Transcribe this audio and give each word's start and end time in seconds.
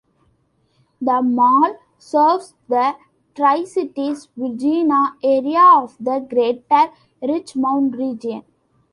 The 0.99 1.21
mall 1.21 1.75
serves 1.99 2.55
the 2.67 2.95
Tri-Cities, 3.35 4.29
Virginia 4.35 5.13
area 5.21 5.61
of 5.75 5.95
the 5.99 6.17
Greater 6.27 6.91
Richmond 7.21 7.95
Region. 7.95 8.41